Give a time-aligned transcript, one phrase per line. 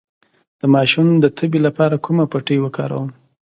[0.59, 3.09] د ماشوم د تبې لپاره کومه پټۍ وکاروم؟